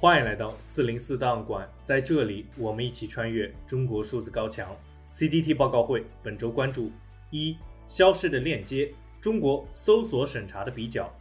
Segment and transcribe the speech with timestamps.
[0.00, 4.70] 欢迎来到四零四档案馆，在这里我们一起穿越中国数字高墙。
[5.12, 6.92] CDT 报告会本周关注：
[7.32, 7.56] 一、
[7.88, 11.12] 消失的链接，中国搜索审查的比较；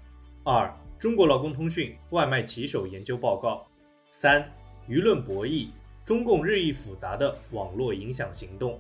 [0.44, 3.66] 二、中国劳工通讯外卖骑手研究报告；
[4.12, 4.48] 三、
[4.88, 5.70] 舆论博弈，
[6.06, 8.80] 中共日益复杂的网络影响行动。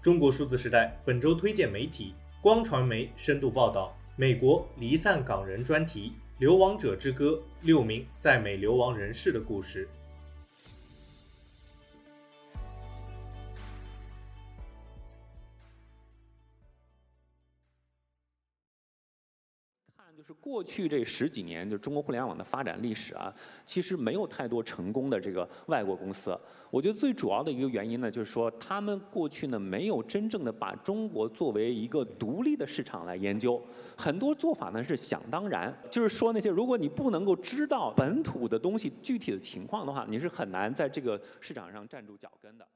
[0.00, 6.14] 中国数字时代本周推荐媒体：光传媒深度报道美国离散港人专题。
[6.38, 9.88] 流亡者之歌：六名在美流亡人士的故事。
[20.28, 26.38] 是过去这十几年，就中国互联网的发展历史啊，其实没有太多成功的这个外国公司。
[26.70, 33.58] 我觉得最主要的一个原因呢，就是说他们过去呢没有真正的把中国作为一个独立的市场来研究，
[33.96, 42.68] 很多做法呢是想当然，就是说那些如果你不能够知道本土的东西具体的情况的话，你是很难在这个市场上站住脚跟的。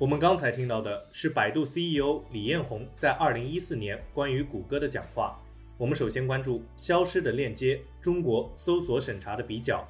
[0.00, 5.38] 我们刚才听到的是百度 CEO 李彦宏在二零一四年关于谷歌的讲话。
[5.76, 9.86] 我们首先关注消失的链接，中国搜索审查的比较。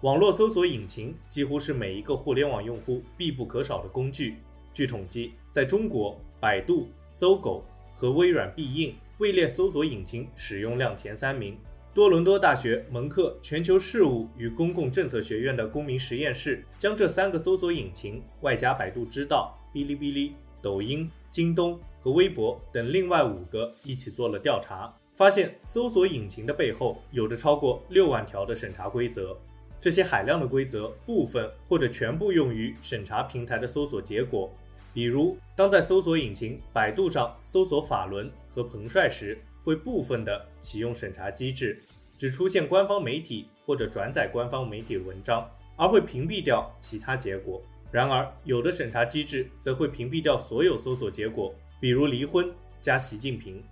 [0.00, 4.36] 网络搜索引擎几乎是每一个互联网用户必不可少的工具。
[4.72, 7.62] 据统计，在中国，百度、搜狗
[7.94, 11.54] 和微软必应位列搜索引擎使用量前三名。
[11.92, 20.32] 多伦多大学蒙克全球事务与公共政策学院的公民实验室将这三个搜索引擎外加百度知道、哔哩哔哩、
[20.62, 29.36] 抖音、京东和微博等另外五个一起做了调查，发现搜索引擎的背后有着超过六万条的审查规则。
[29.80, 34.48] 这些海量的规则部分或者全部用于审查平台的搜索结果，
[34.94, 39.36] 比如当在搜索引擎百度上搜索法轮和彭帅时。
[39.64, 41.80] 会部分的启用审查机制，
[42.18, 47.62] 只出现官方媒体或者转载官方媒体文章，而会屏蔽掉其他结果。
[47.92, 53.62] 然而，有的审查机制则会屏蔽掉所有搜索结果，比如离婚加习近平。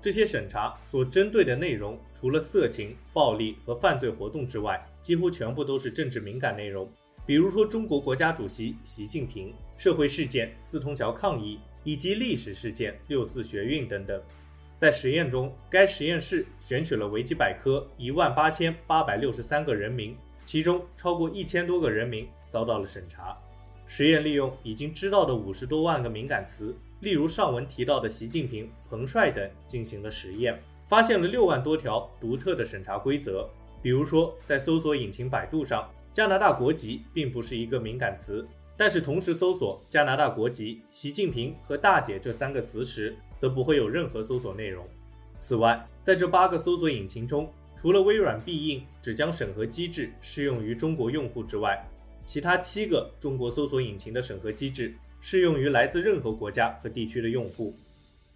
[0.00, 6.88] 这些审查所针对的内容，除了色情、暴力和犯罪活动之外，几乎全部都是政治敏感内容，
[7.26, 14.22] 比如说中国国家主席习近平、社会事件四通桥抗议以及历史事件六四学运等等。
[14.78, 23.36] 在实验中，该实验室选取了维基百科一万八千八百六十三个人名，其中超过一千多个人名遭到了审查。
[23.88, 33.48] 实验利用已经知道的五十多万个敏感词，例如上文提到的习近平、彭帅等，进行了实验，发现了六万多条独特的审查规则。
[33.82, 38.46] 比如说，在搜索引擎百度上，加拿大国籍并不是一个敏感词。
[38.78, 44.86] 但是同时搜索加拿大国籍、习近平和大姐这三个词时，则不会有任何搜索内容。
[45.40, 51.84] 此外，在这八个搜索引擎中，除了微软必应只将审核机制适用于中国用户之外，
[52.24, 57.74] 其他七个中国搜索引擎的审核机制适用于来自任何国家和地区的用户。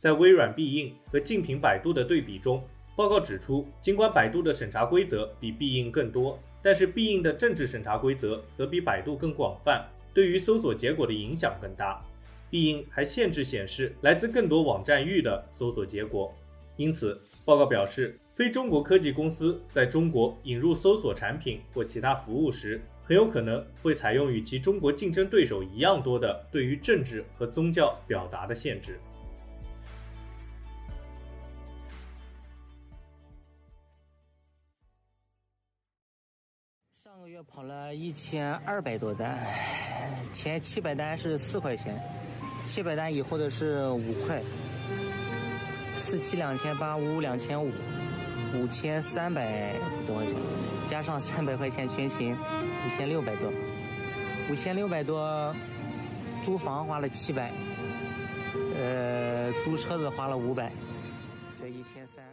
[0.00, 2.60] 在微软必应和竞品百度的对比中，
[2.96, 9.88] 报告指出，尽管百度的审查规则比必应更多，但是必应的政治审查规则则比百度更广泛。
[10.14, 12.02] 对于搜索结果的影响更大，
[12.50, 16.32] 必应还限制显示来自更多网站域的搜索结果。
[16.76, 28.98] 因此，报告表示，非中国科技公司在中国引入搜索产品或其他服务时，很有可能会采用与其中国竞争对手一样多的对于政治和宗教表达的限制。
[37.44, 39.38] 跑了一千二百多单，
[40.32, 42.00] 前七百单是四块钱，
[42.66, 44.40] 七百单以后的是五块，
[45.94, 47.70] 四七两千八，五五两千五，
[48.54, 49.74] 五千三百
[50.06, 50.34] 多块钱，
[50.88, 53.50] 加上三百块钱全勤，五千六百多，
[54.50, 55.54] 五千六百多，
[56.42, 57.50] 租房花了七百，
[58.76, 60.70] 呃，租车子花了五百，
[61.58, 62.24] 这一千三。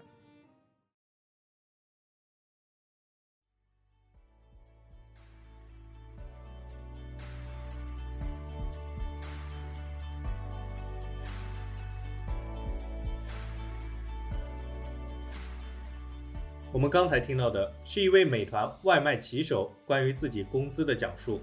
[16.72, 21.42] 我们刚才听到的是一位美团外卖骑手关于自己工资的讲述。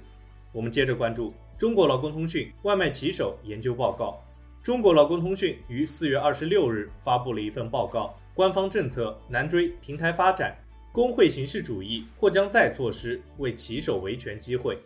[0.52, 4.22] 我们接着关注中国劳工通讯外卖骑手研究报告。
[4.62, 10.56] 中国劳工通讯于四月二十六日发布了一份报告，官方政策难追平台发展，
[10.92, 14.78] 工会形式主义或将再错失为骑手维权机会。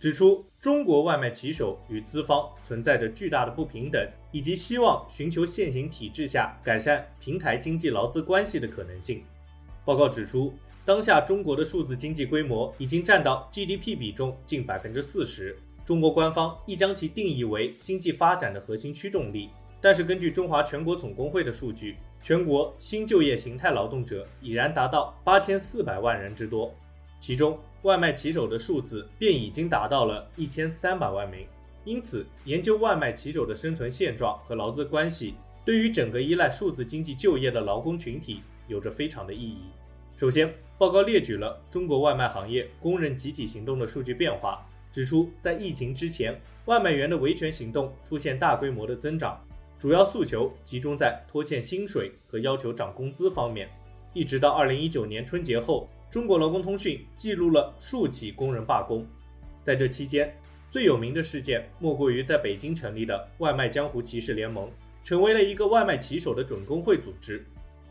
[0.00, 4.02] 指出中国外卖骑手与资方存在着巨大的不平等，
[4.32, 9.22] 以及希望寻求现行体制下改善平台经济劳资关系的可能性。
[9.84, 19.50] 报告指出，当下中国的数字经济规模已经占到 GDP 比重近百分之四十，中国官方亦将其定义为经济发展的核心驱动力。
[19.80, 26.72] 但是，根据中华全国总工会的数据，全国新就业形态劳动者已然达到八千四百万人之多，
[27.20, 31.44] 其中，外卖骑手的数字便已经达到了一千三百万名，
[31.84, 35.34] 因此研究外卖骑手的生存现状和劳资关系，
[35.64, 38.40] 对于整个依赖数字经济就业的劳工群体
[38.72, 39.58] 有着非常的意义。
[40.16, 49.40] 首先，报告列举了中国外卖行业工人集体行动的数据变化，指出在疫情之前，外卖员的维权行动出现大规模的增长，
[49.78, 53.68] 主要诉求集中在拖欠薪水和要求涨工资方面，
[54.12, 55.88] 一直到二零一九年春节后。
[56.10, 59.06] 中国劳工通讯记录了数起工人罢工，
[59.64, 60.30] 在这期间，
[60.68, 64.70] 最有名的事件莫过于在北京成立的外卖江湖骑士联盟，
[65.02, 67.42] 成为了一个外卖骑手的准工会组织。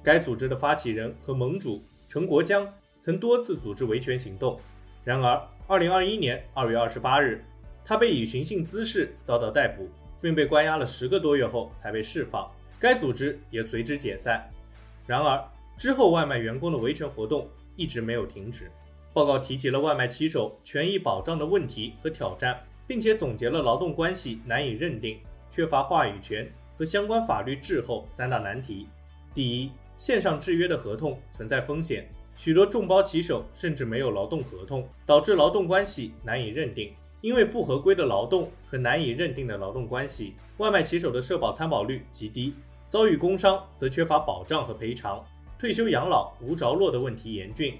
[0.03, 2.67] 该组织的发起人和盟主陈国江
[3.01, 4.59] 曾多次组织维权行动，
[5.03, 7.43] 然而，二零二一年二月二十八日，
[7.83, 9.89] 他被以寻衅滋事遭到逮捕，
[10.21, 12.49] 并被关押了十个多月后才被释放，
[12.79, 14.43] 该组织也随之解散。
[15.07, 15.43] 然而
[15.77, 17.47] 之后，外卖员工的维权活动。
[17.77, 18.69] 一直没有停止。
[19.13, 25.17] 报告提及了外卖骑手权益保障的问题和挑战，并且总结了劳动关系难以认定、
[25.49, 28.87] 缺乏话语权和相关法律滞后三大难题。
[29.33, 29.71] 第一，
[30.01, 36.91] 线上制约的合同存在风险，许多众包骑手甚至没有劳动合同，导致劳动关系难以认定。
[37.21, 42.55] 因为不合规的劳动和难以认定的劳动关系，外卖骑手的社保参保率极低，
[42.87, 45.23] 遭遇工伤则缺乏保障和赔偿。
[45.59, 47.75] 退休养老无着落的问题严峻。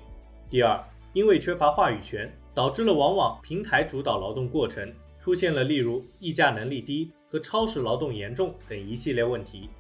[0.47, 0.79] 第二，
[1.13, 9.71] 因为缺乏话语权，导致了往往平台主导劳动过程，出现了例如议价能力低和超时劳动严重等一系列问题。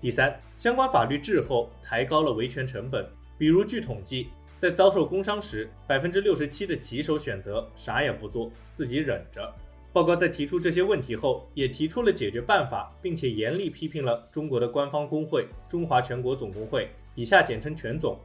[0.00, 3.04] 第三，相关法律滞后抬高了维权成本。
[3.36, 9.52] 比如，据统计，在遭受工伤时，百分之六十七的骑手选择啥也不做，自己忍着。
[9.92, 16.88] 报告在提出这些问题后，也提出了解决办法，并且严厉批评了中国的官方工会——中华全国总工会。
[17.16, 18.16] 以下简称全总。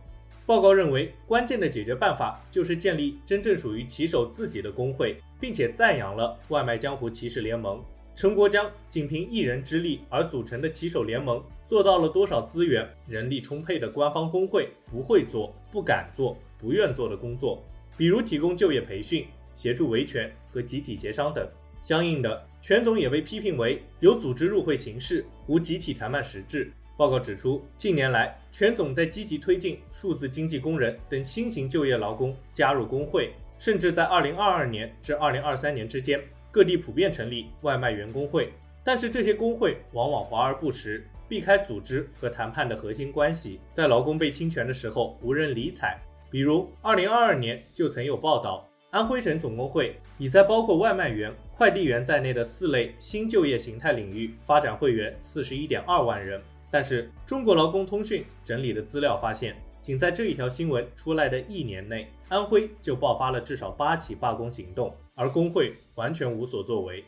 [0.45, 7.83] 报告认为，关键的解决办法就是建立真正属于骑手自己的工会，并且赞扬了外卖江湖骑士联盟。
[8.15, 17.63] 陈国江仅凭一人之力而组成的骑手联盟，做到了多少资源、人力充沛的官方工会不会做、不敢做、不愿做的工作，
[17.97, 19.25] 比如提供就业培训、
[19.55, 21.47] 协助维权和集体协商等。
[21.81, 26.71] 相应的，全总也被批评为有组织入会形式，无集体谈判实质。
[26.95, 36.21] 报告指出，近年来，全总在积极推进数字经济工人等新型就业劳工加入工会，甚至在2022年至2023年之间，
[36.53, 38.53] 各地普遍成立外卖员工会。
[38.85, 45.99] 但是这些工会往往华而不实，避开组织和谈判的核心关系，在劳工被侵权的时候无人理睬。
[46.29, 56.39] 比如，2022年就曾有报道，安徽省总工会已在包括外卖员、快递员在内的四类新就业形态领域发展会员41.2万人。
[56.69, 67.03] 但是，中国劳工通讯整理的资料发现，仅在这一条新闻出来的一年内，安徽就爆发了至少八起罢工行动，而工会完全无所作为。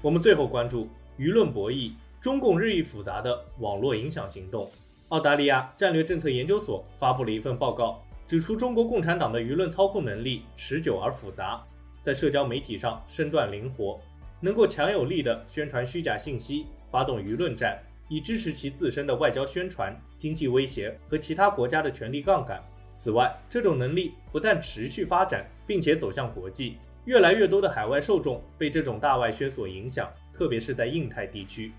[0.00, 0.88] 我们最后关注
[1.18, 1.92] 舆论博弈，
[2.22, 4.68] 中共日益复杂的网络影响行动。
[5.10, 11.62] 澳大利亚战略政策研究所发布了一份报告，指出中国共产党的舆论操控能力持久而复杂，
[12.00, 14.00] 在社交媒体上身段灵活，
[14.40, 22.62] 能够强有力地宣传虚假信息，发动舆论战，以支持其自身的外交宣传、经济威胁和其他国家的权力杠杆。
[22.94, 31.72] 此外，这种能力不但持续发展，并且走向国际，越来越多的海外受众被这种大外宣所影响，特别是在印太地区。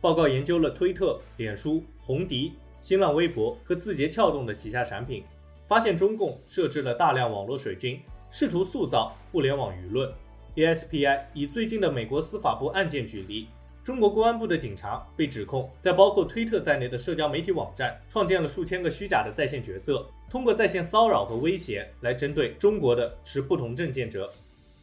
[0.00, 2.54] 报告研究了推特、脸书、红迪。
[2.82, 5.22] 新浪微博和字节跳动的旗下产品，
[5.70, 10.12] 发现中共设置了大量网络水军，试图塑造互联网舆论。
[10.56, 13.46] ESPI 以最近的美国司法部案件举例，
[13.84, 24.28] 中国公安部的警察被指控在包括推特在内的社交媒体网站创建了数千个虚假的在线角色，通过在线骚扰和威胁来针对中国的持不同政见者，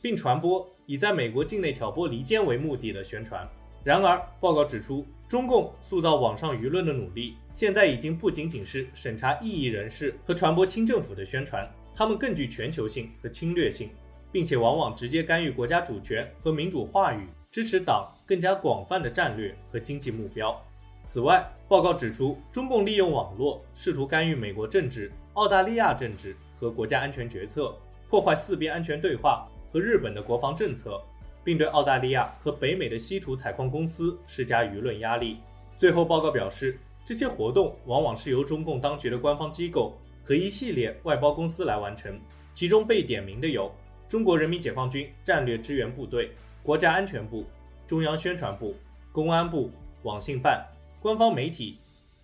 [0.01, 3.45] 并传播以在美国境内挑拨离间为目的的宣传。
[3.83, 13.89] 然而，报告指出，中共塑造网上舆论的努力，现在已经不仅仅是审查异议人士和传播清政府的宣传，他们更具全球性和侵略性，
[14.31, 20.57] 并且往往直接干预国家主权和民主话语，支持党更加广泛的战略和经济目标。
[21.05, 27.75] 此外，报告指出，中共利用网络试图干预美国政治、澳大利亚政治和国家安全决策，
[28.09, 31.01] 破坏四边安全对话和日本的国防政策，
[31.47, 35.37] 并对澳大利亚和北美的稀土采矿公司施加舆论压力。
[35.77, 42.19] 最后，报告表示，这些活动往往是由中共当局的官方机构和一系列外包公司来完成，
[42.53, 43.73] 其中被点名的有
[44.09, 47.45] 中国人民解放军战略支援部队、国家安全部、
[47.87, 48.75] 中央宣传部、
[49.13, 49.71] 公安部、
[50.03, 50.67] 网信办。
[50.99, 51.77] 官方媒体、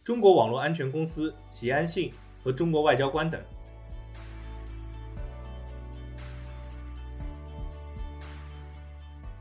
[0.04, 2.12] 中国网络安全公司奇安信
[2.44, 3.42] 和中国外交官等。